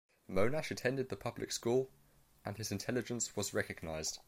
[0.27, 1.91] Monash attended the public school
[2.43, 4.17] and his intelligence was recognised.